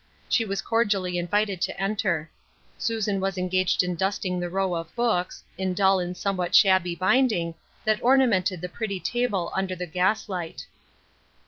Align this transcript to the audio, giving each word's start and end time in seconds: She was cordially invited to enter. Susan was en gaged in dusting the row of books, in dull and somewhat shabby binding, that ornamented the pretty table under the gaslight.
She 0.27 0.45
was 0.45 0.63
cordially 0.63 1.19
invited 1.19 1.61
to 1.61 1.79
enter. 1.79 2.31
Susan 2.79 3.19
was 3.19 3.37
en 3.37 3.49
gaged 3.49 3.83
in 3.83 3.93
dusting 3.93 4.39
the 4.39 4.49
row 4.49 4.73
of 4.73 4.95
books, 4.95 5.43
in 5.59 5.75
dull 5.75 5.99
and 5.99 6.17
somewhat 6.17 6.55
shabby 6.55 6.95
binding, 6.95 7.53
that 7.85 8.01
ornamented 8.01 8.61
the 8.61 8.67
pretty 8.69 8.99
table 8.99 9.51
under 9.55 9.75
the 9.75 9.85
gaslight. 9.85 10.65